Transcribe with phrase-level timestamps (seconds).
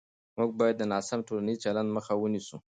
[0.37, 2.55] موږ باید د ناسم ټولنیز چلند مخه ونیسو.